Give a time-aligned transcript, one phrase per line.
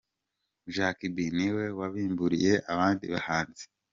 [0.73, 3.63] Jack B niwe wabimburiye abandi bahanzi:.